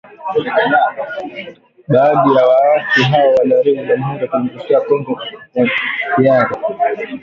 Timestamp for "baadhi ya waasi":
1.87-3.03